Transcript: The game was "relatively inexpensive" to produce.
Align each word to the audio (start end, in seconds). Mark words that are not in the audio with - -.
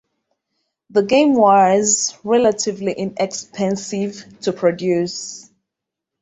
The 0.89 1.03
game 1.03 1.35
was 1.35 2.17
"relatively 2.23 2.91
inexpensive" 2.93 4.39
to 4.41 4.51
produce. 4.51 5.51